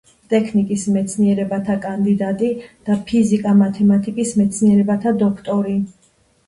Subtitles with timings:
[0.33, 2.51] ტექნიკის მეცნიერებათა კანდიდატი
[2.91, 5.81] და ფიზიკა-მათემატიკის მეცნიერებათა დოქტორი.